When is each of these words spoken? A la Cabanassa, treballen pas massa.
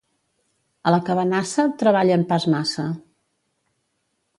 A 0.85 0.93
la 0.95 0.99
Cabanassa, 1.11 1.67
treballen 1.83 2.27
pas 2.33 2.51
massa. 2.57 2.91